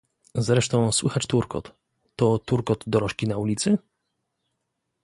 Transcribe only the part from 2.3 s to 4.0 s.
turkot dorożki na ulicy?..."